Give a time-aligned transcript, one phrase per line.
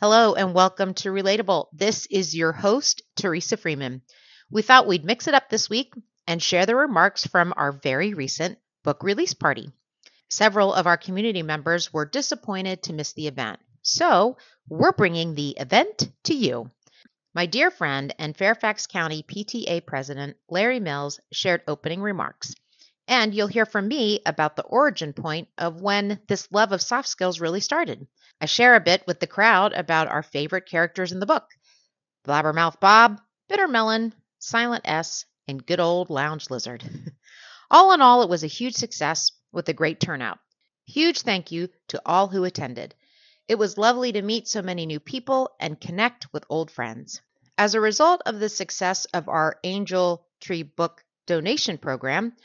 [0.00, 1.66] Hello and welcome to Relatable.
[1.72, 4.02] This is your host, Teresa Freeman.
[4.48, 5.92] We thought we'd mix it up this week
[6.24, 9.72] and share the remarks from our very recent book release party.
[10.30, 14.36] Several of our community members were disappointed to miss the event, so
[14.68, 16.70] we're bringing the event to you.
[17.34, 22.54] My dear friend and Fairfax County PTA President Larry Mills shared opening remarks.
[23.08, 27.08] And you'll hear from me about the origin point of when this love of soft
[27.08, 28.06] skills really started.
[28.40, 31.50] I share a bit with the crowd about our favorite characters in the book
[32.24, 36.84] Blabbermouth Bob, Bitter Melon, Silent S, and good old Lounge Lizard.
[37.70, 40.38] all in all, it was a huge success with a great turnout.
[40.86, 42.94] Huge thank you to all who attended.
[43.48, 47.20] It was lovely to meet so many new people and connect with old friends.
[47.56, 52.36] As a result of the success of our Angel Tree Book donation program,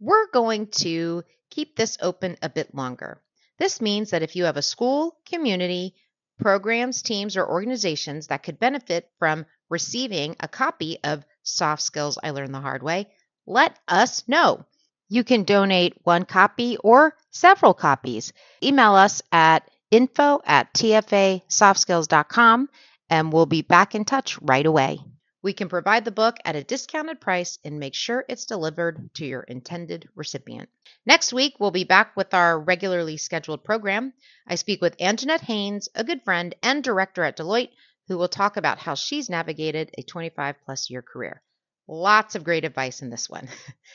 [0.00, 3.20] we're going to keep this open a bit longer.
[3.62, 5.94] This means that if you have a school, community,
[6.40, 12.30] programs, teams, or organizations that could benefit from receiving a copy of Soft Skills I
[12.30, 13.06] Learned the Hard Way,
[13.46, 14.66] let us know.
[15.08, 18.32] You can donate one copy or several copies.
[18.64, 22.68] Email us at info at tfasoftskills.com
[23.10, 24.98] and we'll be back in touch right away.
[25.42, 29.26] We can provide the book at a discounted price and make sure it's delivered to
[29.26, 30.68] your intended recipient.
[31.04, 34.12] Next week, we'll be back with our regularly scheduled program.
[34.46, 37.72] I speak with Anjanette Haynes, a good friend and director at Deloitte,
[38.06, 41.42] who will talk about how she's navigated a 25 plus year career.
[41.88, 43.48] Lots of great advice in this one.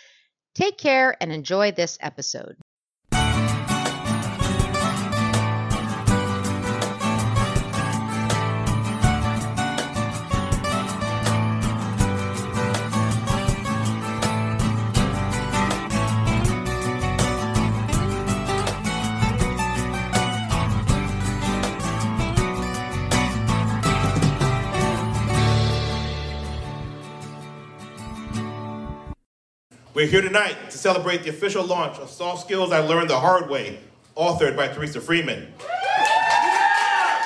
[0.55, 2.57] Take care and enjoy this episode.
[29.97, 33.49] We're here tonight to celebrate the official launch of Soft Skills I Learned the Hard
[33.49, 33.79] Way,
[34.15, 35.51] authored by Teresa Freeman.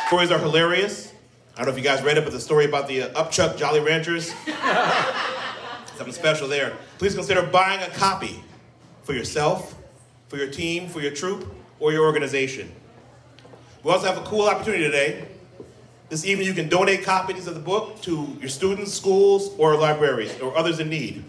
[0.08, 1.12] Stories are hilarious.
[1.54, 3.58] I don't know if you guys read it, but the story about the uh, Upchuck
[3.58, 4.34] Jolly Ranchers,
[5.98, 6.72] something special there.
[6.98, 8.42] Please consider buying a copy
[9.04, 9.76] for yourself,
[10.30, 12.72] for your team, for your troop, or your organization.
[13.84, 15.28] We also have a cool opportunity today.
[16.08, 20.40] This evening, you can donate copies of the book to your students, schools, or libraries,
[20.40, 21.26] or others in need.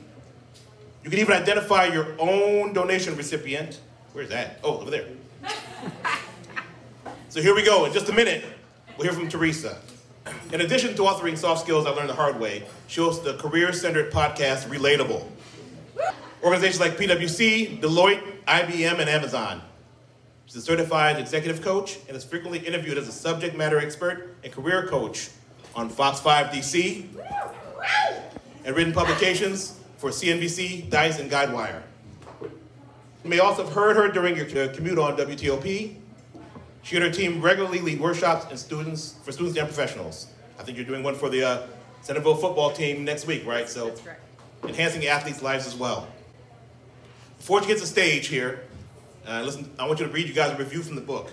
[1.02, 3.80] You can even identify your own donation recipient.
[4.12, 4.60] Where's that?
[4.62, 5.06] Oh, over there.
[7.28, 7.84] so here we go.
[7.86, 8.44] In just a minute,
[8.96, 9.78] we'll hear from Teresa.
[10.52, 13.72] In addition to authoring Soft Skills I Learned the Hard Way, she hosts the career
[13.72, 15.26] centered podcast Relatable.
[16.42, 19.60] Organizations like PwC, Deloitte, IBM, and Amazon.
[20.46, 24.52] She's a certified executive coach and is frequently interviewed as a subject matter expert and
[24.52, 25.30] career coach
[25.74, 27.06] on Fox 5 DC
[28.64, 31.80] and written publications for CNBC, Dice, and Guidewire.
[32.42, 35.94] You may also have heard her during your commute on WTOP.
[36.82, 40.26] She and her team regularly lead workshops and students for students and professionals.
[40.58, 41.66] I think you're doing one for the uh,
[42.00, 43.68] Centreville football team next week, right?
[43.68, 43.94] So,
[44.64, 46.08] enhancing athletes' lives as well.
[47.38, 48.64] Before she gets the stage here,
[49.28, 51.30] uh, listen, I want you to read you guys a review from the book.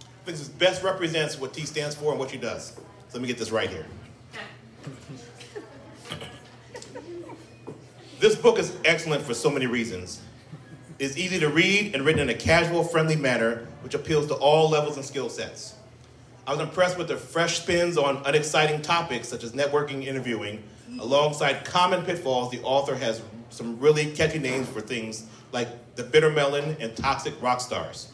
[0.00, 2.68] I think this best represents what T stands for and what she does.
[2.68, 2.82] So
[3.14, 3.86] let me get this right here.
[8.22, 10.20] This book is excellent for so many reasons.
[11.00, 14.70] It's easy to read and written in a casual, friendly manner, which appeals to all
[14.70, 15.74] levels and skill sets.
[16.46, 20.62] I was impressed with the fresh spins on unexciting topics such as networking interviewing.
[21.00, 26.30] Alongside common pitfalls, the author has some really catchy names for things like the bitter
[26.30, 28.12] melon and toxic rock stars.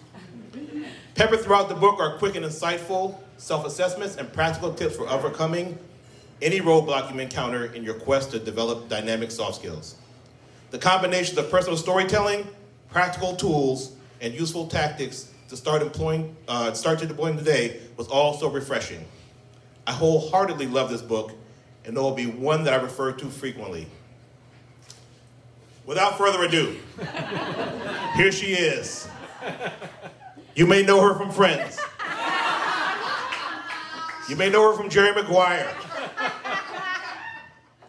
[1.16, 5.78] Peppered throughout the book are quick and insightful self assessments and practical tips for overcoming
[6.41, 9.97] any roadblock you encounter in your quest to develop dynamic soft skills.
[10.71, 12.47] The combination of personal storytelling,
[12.91, 18.50] practical tools, and useful tactics to start employing, uh, start to deploying today was also
[18.50, 19.04] refreshing.
[19.87, 21.32] I wholeheartedly love this book,
[21.85, 23.87] and it will be one that I refer to frequently.
[25.87, 26.76] Without further ado,
[28.17, 29.08] here she is.
[30.55, 31.81] You may know her from Friends.
[34.29, 35.75] You may know her from Jerry Maguire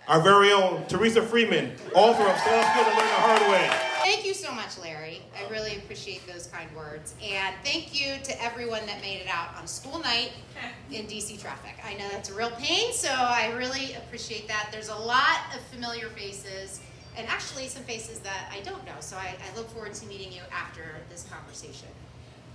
[0.10, 3.70] our very own Teresa Freeman, author of Soft Skills to Learn the Hard Way.
[4.02, 5.22] Thank you so much, Larry.
[5.38, 7.14] I really appreciate those kind words.
[7.24, 10.32] And thank you to everyone that made it out on school night
[10.92, 11.76] in DC traffic.
[11.86, 14.70] I know that's a real pain, so I really appreciate that.
[14.72, 16.82] There's a lot of familiar faces,
[17.16, 20.32] and actually some faces that I don't know, so I, I look forward to meeting
[20.32, 21.90] you after this conversation.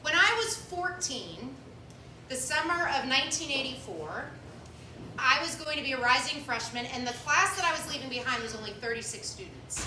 [0.03, 1.55] When I was 14,
[2.29, 4.25] the summer of 1984,
[5.19, 8.09] I was going to be a rising freshman, and the class that I was leaving
[8.09, 9.87] behind was only 36 students.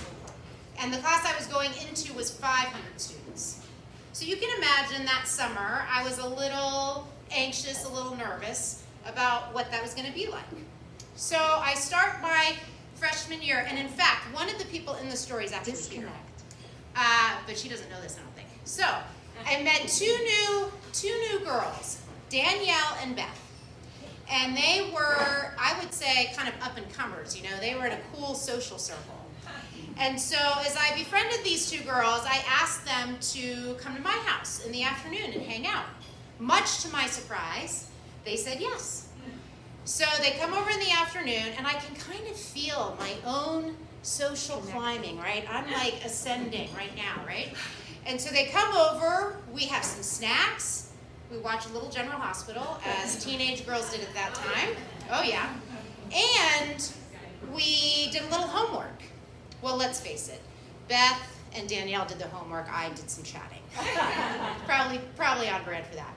[0.79, 3.65] And the class I was going into was 500 students.
[4.13, 9.53] So you can imagine that summer, I was a little anxious, a little nervous about
[9.53, 10.45] what that was going to be like.
[11.15, 12.55] So I start my
[12.95, 16.09] freshman year, and in fact, one of the people in the story is actually here.
[16.95, 18.47] Uh, but she doesn't know this, I don't think.
[18.65, 18.83] So
[19.45, 23.46] I met two new, two new girls, Danielle and Beth.
[24.29, 27.37] And they were, I would say, kind of up and comers.
[27.37, 29.15] You know, they were in a cool social circle.
[29.99, 34.11] And so, as I befriended these two girls, I asked them to come to my
[34.11, 35.85] house in the afternoon and hang out.
[36.39, 37.89] Much to my surprise,
[38.23, 39.07] they said yes.
[39.85, 43.75] So they come over in the afternoon, and I can kind of feel my own
[44.03, 45.45] social climbing, right?
[45.49, 47.53] I'm like ascending right now, right?
[48.05, 50.86] And so they come over, we have some snacks,
[51.31, 54.75] we watch a little General Hospital, as teenage girls did at that time.
[55.11, 55.53] Oh, yeah.
[56.13, 56.91] And
[57.53, 59.01] we did a little homework.
[59.61, 60.41] Well, let's face it,
[60.87, 63.59] Beth and Danielle did the homework, I did some chatting.
[64.65, 66.13] probably, probably on brand for that.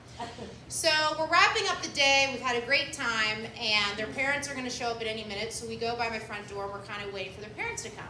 [0.68, 2.28] So we're wrapping up the day.
[2.30, 5.24] We've had a great time, and their parents are going to show up at any
[5.24, 5.52] minute.
[5.52, 6.68] So we go by my front door.
[6.70, 8.08] We're kind of waiting for their parents to come.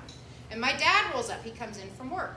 [0.50, 1.44] And my dad rolls up.
[1.44, 2.34] He comes in from work.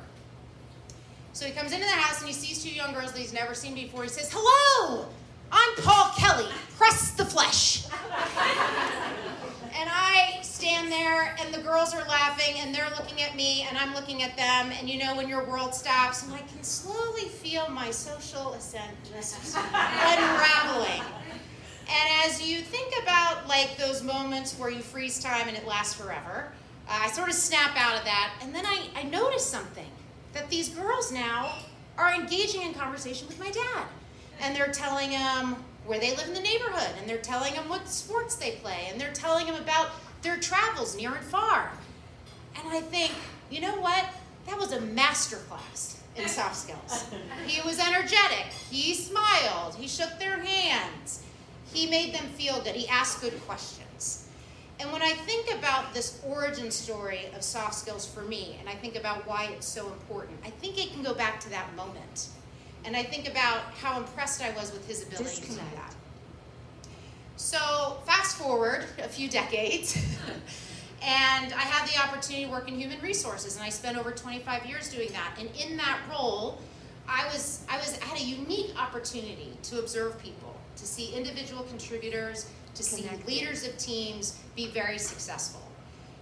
[1.34, 3.56] So he comes into the house and he sees two young girls that he's never
[3.56, 4.04] seen before.
[4.04, 5.08] He says, Hello,
[5.52, 6.46] I'm Paul Kelly.
[6.78, 7.86] Press the flesh.
[9.76, 13.80] and I stand there and the girls are laughing and they're looking at me and
[13.80, 14.72] I'm looking at them.
[14.78, 18.96] And you know, when your world stops, and I can slowly feel my social ascent
[19.12, 21.02] just unraveling.
[21.90, 25.96] And as you think about like those moments where you freeze time and it lasts
[25.96, 26.52] forever,
[26.88, 28.36] uh, I sort of snap out of that.
[28.44, 29.90] And then I, I notice something
[30.34, 31.56] that these girls now
[31.98, 33.86] are engaging in conversation with my dad.
[34.42, 37.88] And they're telling him where they live in the neighborhood, and they're telling him what
[37.88, 39.92] sports they play, and they're telling him about
[40.22, 41.72] their travels near and far.
[42.58, 43.12] And I think,
[43.50, 44.06] you know what?
[44.48, 47.06] That was a master class in soft skills.
[47.48, 51.24] He was energetic, he smiled, he shook their hands,
[51.74, 54.30] he made them feel good, he asked good questions.
[54.80, 58.74] And when I think about this origin story of soft skills for me, and I
[58.74, 62.30] think about why it's so important, I think it can go back to that moment.
[62.86, 65.96] And I think about how impressed I was with his ability to do that.
[67.36, 69.96] So, fast forward a few decades,
[71.02, 74.66] and I had the opportunity to work in human resources, and I spent over 25
[74.66, 75.36] years doing that.
[75.40, 76.60] And in that role,
[77.08, 82.50] I was I was had a unique opportunity to observe people, to see individual contributors,
[82.76, 85.62] to see leaders of teams be very successful.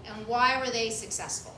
[0.05, 1.55] And why were they successful?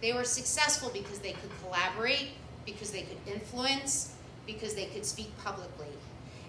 [0.00, 2.30] They were successful because they could collaborate,
[2.66, 4.14] because they could influence,
[4.46, 5.86] because they could speak publicly.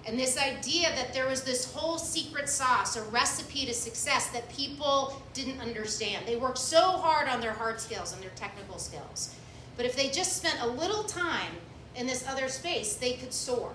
[0.06, 4.50] And this idea that there was this whole secret sauce, a recipe to success that
[4.50, 6.26] people didn't understand.
[6.26, 9.34] They worked so hard on their hard skills and their technical skills.
[9.78, 11.54] But if they just spent a little time
[11.96, 13.72] in this other space, they could soar.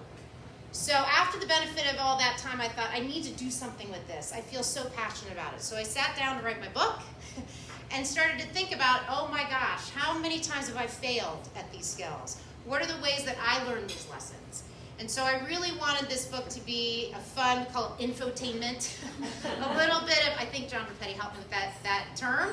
[0.72, 3.90] So after the benefit of all that time, I thought, I need to do something
[3.90, 4.32] with this.
[4.34, 5.62] I feel so passionate about it.
[5.62, 7.00] So I sat down to write my book
[7.90, 11.70] and started to think about, oh my gosh, how many times have I failed at
[11.72, 12.40] these skills?
[12.66, 14.64] What are the ways that I learned these lessons?
[15.00, 18.98] And so I really wanted this book to be a fun, called infotainment,
[19.62, 22.50] a little bit of, I think John Rapetti helped me with that, that term.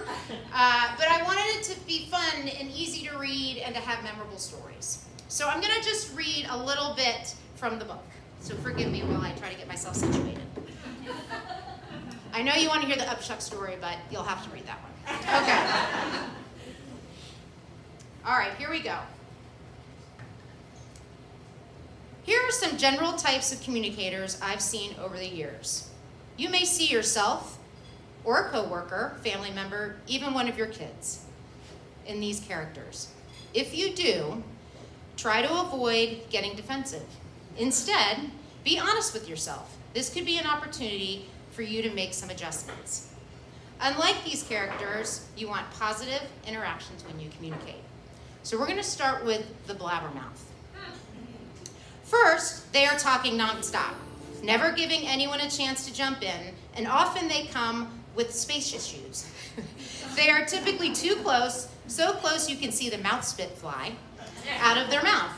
[0.53, 4.03] Uh, but I wanted it to be fun and easy to read and to have
[4.03, 5.05] memorable stories.
[5.27, 8.03] So I'm going to just read a little bit from the book.
[8.41, 10.39] So forgive me while I try to get myself situated.
[12.33, 14.79] I know you want to hear the Upchuck story, but you'll have to read that
[14.83, 14.91] one.
[15.41, 16.29] Okay.
[18.25, 18.97] All right, here we go.
[22.23, 25.89] Here are some general types of communicators I've seen over the years.
[26.37, 27.59] You may see yourself
[28.23, 31.23] or a coworker, family member, even one of your kids
[32.07, 33.09] in these characters.
[33.53, 34.43] If you do,
[35.15, 37.05] try to avoid getting defensive.
[37.57, 38.31] Instead,
[38.63, 39.77] be honest with yourself.
[39.93, 43.13] This could be an opportunity for you to make some adjustments.
[43.81, 47.81] Unlike these characters, you want positive interactions when you communicate.
[48.43, 50.41] So we're going to start with the blabbermouth.
[52.03, 53.95] First, they are talking nonstop,
[54.43, 59.29] never giving anyone a chance to jump in, and often they come with space issues.
[60.15, 63.93] they are typically too close, so close you can see the mouth spit fly
[64.59, 65.31] out of their mouth.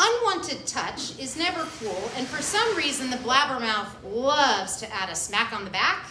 [0.00, 5.16] Unwanted touch is never cool, and for some reason, the blabbermouth loves to add a
[5.16, 6.06] smack on the back,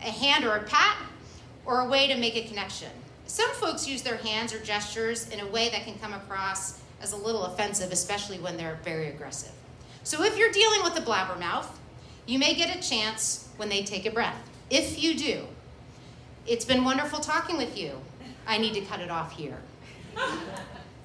[0.00, 0.96] a hand or a pat,
[1.64, 2.90] or a way to make a connection.
[3.28, 7.12] Some folks use their hands or gestures in a way that can come across as
[7.12, 9.52] a little offensive, especially when they're very aggressive.
[10.02, 11.66] So if you're dealing with a blabbermouth,
[12.26, 14.50] you may get a chance when they take a breath.
[14.68, 15.46] If you do,
[16.44, 18.00] it's been wonderful talking with you.
[18.48, 19.58] I need to cut it off here.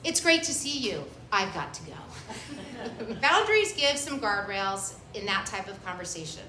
[0.04, 1.04] It's great to see you.
[1.32, 3.14] I've got to go.
[3.22, 6.44] Boundaries give some guardrails in that type of conversation.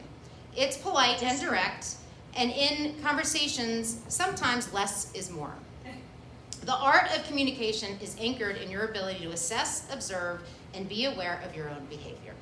[0.57, 1.97] It's polite and direct,
[2.35, 5.55] and in conversations, sometimes less is more.
[6.65, 10.43] The art of communication is anchored in your ability to assess, observe,
[10.75, 12.35] and be aware of your own behavior.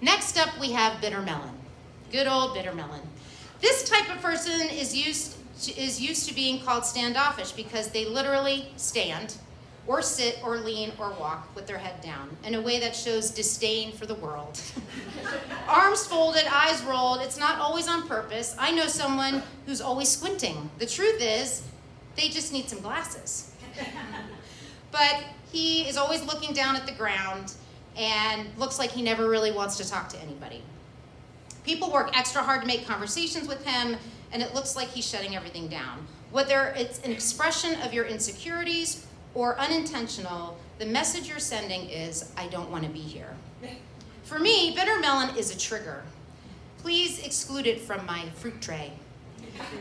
[0.00, 1.54] Next up, we have bitter melon.
[2.10, 3.00] Good old bitter melon.
[3.60, 8.04] This type of person is used to, is used to being called standoffish because they
[8.04, 9.36] literally stand
[9.86, 13.30] or sit or lean or walk with their head down in a way that shows
[13.30, 14.60] disdain for the world.
[15.68, 17.20] Arms folded, eyes rolled.
[17.20, 18.54] It's not always on purpose.
[18.58, 20.70] I know someone who's always squinting.
[20.78, 21.62] The truth is,
[22.16, 23.52] they just need some glasses.
[24.92, 27.54] but he is always looking down at the ground
[27.96, 30.62] and looks like he never really wants to talk to anybody.
[31.64, 33.96] People work extra hard to make conversations with him,
[34.32, 36.06] and it looks like he's shutting everything down.
[36.30, 42.48] Whether it's an expression of your insecurities or unintentional, the message you're sending is, I
[42.48, 43.34] don't want to be here.
[44.24, 46.02] For me, bitter melon is a trigger.
[46.78, 48.92] Please exclude it from my fruit tray.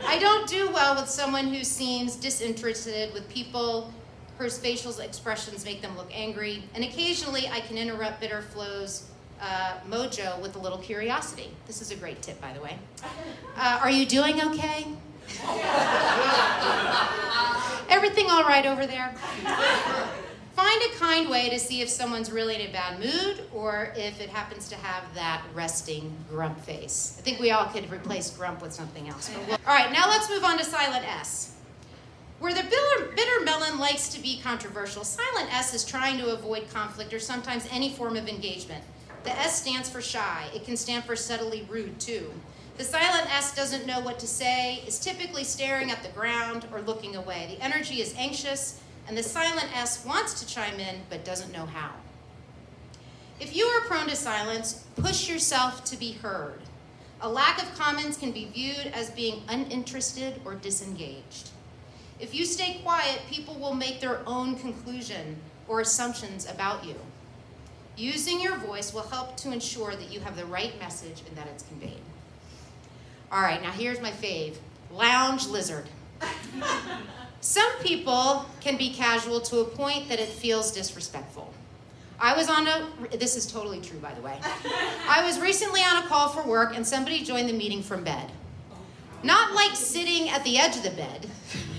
[0.06, 3.94] I don't do well with someone who seems disinterested, with people
[4.38, 9.78] whose facial expressions make them look angry, and occasionally I can interrupt bitter flows uh,
[9.90, 11.50] mojo with a little curiosity.
[11.68, 12.78] This is a great tip, by the way.
[13.56, 14.88] Uh, are you doing okay?
[17.90, 19.14] Everything all right over there?
[20.56, 24.20] Find a kind way to see if someone's really in a bad mood or if
[24.20, 27.16] it happens to have that resting grump face.
[27.20, 29.32] I think we all could replace grump with something else.
[29.48, 29.58] We'll...
[29.68, 31.56] all right, now let's move on to silent S.
[32.40, 36.70] Where the bitter, bitter melon likes to be controversial, silent S is trying to avoid
[36.72, 38.84] conflict or sometimes any form of engagement.
[39.24, 40.48] The S stands for shy.
[40.54, 42.32] It can stand for subtly rude, too.
[42.78, 46.82] The silent S doesn't know what to say, is typically staring at the ground or
[46.82, 47.56] looking away.
[47.56, 51.66] The energy is anxious, and the silent S wants to chime in but doesn't know
[51.66, 51.92] how.
[53.40, 56.62] If you are prone to silence, push yourself to be heard.
[57.22, 61.50] A lack of comments can be viewed as being uninterested or disengaged.
[62.20, 65.38] If you stay quiet, people will make their own conclusion
[65.68, 66.96] or assumptions about you.
[67.98, 71.48] Using your voice will help to ensure that you have the right message and that
[71.48, 72.02] it's conveyed.
[73.32, 74.56] All right, now here's my fave
[74.92, 75.86] lounge lizard.
[77.42, 81.54] Some people can be casual to a point that it feels disrespectful.
[82.20, 84.38] I was on a, this is totally true, by the way.
[84.44, 88.32] I was recently on a call for work and somebody joined the meeting from bed.
[89.24, 91.30] Not like sitting at the edge of the bed,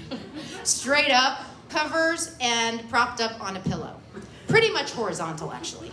[0.64, 3.96] straight up, covers, and propped up on a pillow.
[4.48, 5.90] Pretty much horizontal, actually.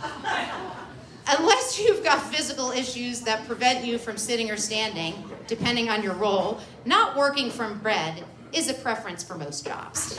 [1.38, 5.14] Unless you've got physical issues that prevent you from sitting or standing,
[5.46, 10.16] depending on your role, not working from bed is a preference for most jobs.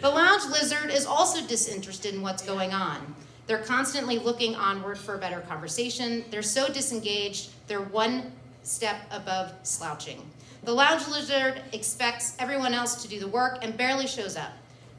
[0.00, 3.14] the lounge lizard is also disinterested in what's going on.
[3.46, 6.24] They're constantly looking onward for a better conversation.
[6.32, 8.32] They're so disengaged, they're one
[8.64, 10.28] step above slouching.
[10.64, 14.50] The lounge lizard expects everyone else to do the work and barely shows up.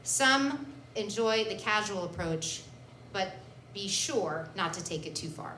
[0.02, 0.66] Some
[0.96, 2.62] enjoy the casual approach,
[3.12, 3.36] but
[3.78, 5.52] be sure not to take it too far.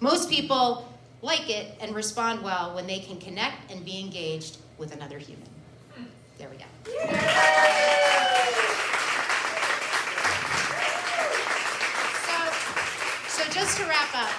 [0.00, 0.88] Most people
[1.20, 5.48] like it and respond well when they can connect and be engaged with another human.
[6.38, 6.64] There we go.
[12.24, 12.36] So,
[13.28, 14.30] so just to wrap up,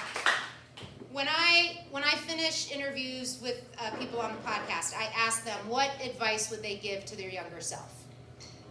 [1.12, 5.58] when I when I finish interviews with uh, people on the podcast, I ask them
[5.68, 8.04] what advice would they give to their younger self.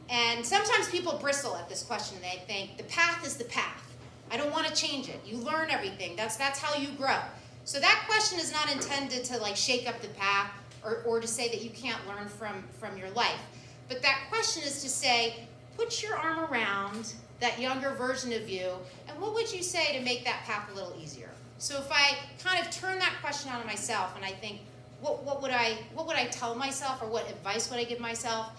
[0.09, 2.17] And sometimes people bristle at this question.
[2.21, 3.88] They think the path is the path.
[4.31, 5.19] I don't want to change it.
[5.25, 6.15] You learn everything.
[6.15, 7.17] That's that's how you grow.
[7.65, 10.51] So that question is not intended to like shake up the path
[10.83, 13.41] or, or to say that you can't learn from from your life.
[13.87, 18.71] But that question is to say, put your arm around that younger version of you,
[19.07, 21.29] and what would you say to make that path a little easier?
[21.57, 24.61] So if I kind of turn that question on myself and I think,
[25.01, 27.99] what, what would I what would I tell myself or what advice would I give
[27.99, 28.51] myself?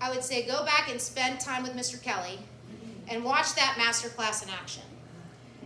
[0.00, 2.02] I would say go back and spend time with Mr.
[2.02, 2.38] Kelly
[3.08, 4.82] and watch that master class in action.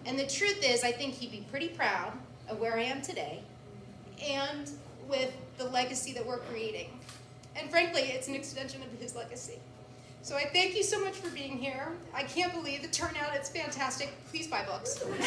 [0.06, 2.12] And the truth is, I think he'd be pretty proud
[2.48, 3.42] of where I am today
[4.24, 4.70] and
[5.08, 6.90] with the legacy that we're creating.
[7.56, 9.58] And frankly, it's an extension of his legacy.
[10.22, 11.88] So I thank you so much for being here.
[12.14, 13.34] I can't believe the turnout.
[13.34, 14.12] It's fantastic.
[14.30, 15.02] Please buy books.
[15.02, 15.24] and then,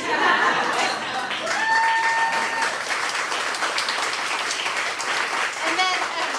[6.20, 6.34] um,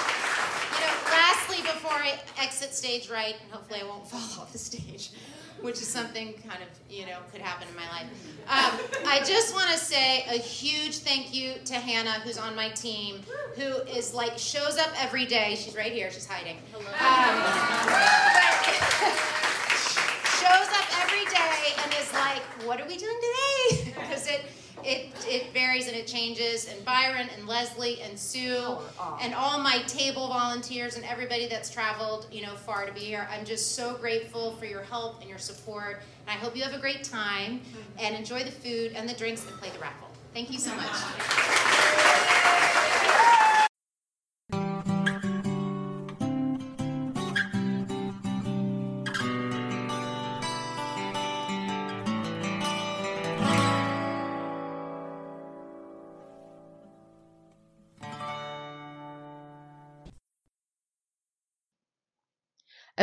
[0.77, 4.59] you know, lastly, before I exit stage right, and hopefully I won't fall off the
[4.59, 5.11] stage,
[5.61, 8.07] which is something kind of, you know, could happen in my life.
[8.49, 12.71] Um, I just want to say a huge thank you to Hannah, who's on my
[12.71, 13.21] team,
[13.57, 15.57] who is like, shows up every day.
[15.57, 16.57] She's right here, she's hiding.
[16.75, 16.83] Um,
[20.41, 23.80] shows up every day and is like, what are we doing today?
[23.95, 24.43] Because it,
[24.85, 26.69] it, it varies and it changes.
[26.69, 28.79] And Byron and Leslie and Sue
[29.21, 33.29] and all my table volunteers and everybody that's traveled, you know, far to be here.
[33.31, 36.03] I'm just so grateful for your help and your support.
[36.27, 37.61] And I hope you have a great time
[37.99, 40.09] and enjoy the food and the drinks and play the raffle.
[40.33, 42.37] Thank you so much.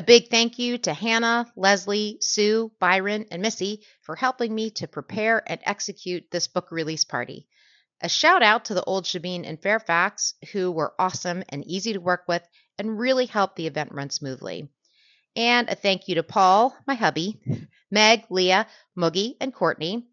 [0.07, 5.43] Big thank you to Hannah, Leslie, Sue, Byron, and Missy for helping me to prepare
[5.45, 7.45] and execute this book release party.
[7.99, 11.99] A shout out to the Auld Shebeen in Fairfax, who were awesome and easy to
[11.99, 12.41] work with
[12.77, 14.69] and really helped the event run smoothly.
[15.35, 17.41] And a thank you to Paul, my hubby,
[17.91, 18.65] Meg, Leah,
[18.97, 20.07] Moogie, and Courtney,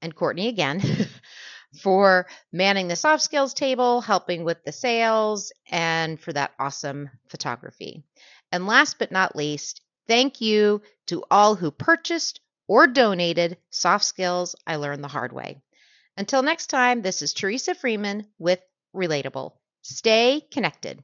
[0.00, 0.80] and Courtney again,
[1.82, 8.04] for manning the soft skills table, helping with the sales, and for that awesome photography.
[8.54, 14.54] And last but not least, thank you to all who purchased or donated soft skills
[14.64, 15.60] I learned the hard way.
[16.16, 18.60] Until next time, this is Teresa Freeman with
[18.94, 19.54] Relatable.
[19.82, 21.02] Stay connected.